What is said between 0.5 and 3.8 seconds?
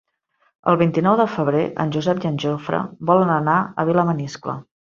El vint-i-nou de febrer en Josep i en Jofre volen anar